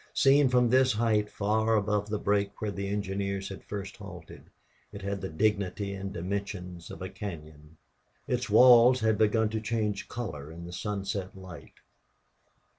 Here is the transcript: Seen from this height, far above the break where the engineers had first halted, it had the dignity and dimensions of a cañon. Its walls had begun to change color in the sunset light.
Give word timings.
Seen 0.15 0.49
from 0.49 0.71
this 0.71 0.93
height, 0.93 1.29
far 1.29 1.75
above 1.75 2.09
the 2.09 2.17
break 2.17 2.59
where 2.59 2.71
the 2.71 2.87
engineers 2.87 3.49
had 3.49 3.63
first 3.63 3.97
halted, 3.97 4.49
it 4.91 5.03
had 5.03 5.21
the 5.21 5.29
dignity 5.29 5.93
and 5.93 6.11
dimensions 6.11 6.89
of 6.89 7.03
a 7.03 7.07
cañon. 7.09 7.75
Its 8.27 8.49
walls 8.49 9.01
had 9.01 9.19
begun 9.19 9.49
to 9.49 9.61
change 9.61 10.07
color 10.07 10.51
in 10.51 10.65
the 10.65 10.73
sunset 10.73 11.37
light. 11.37 11.81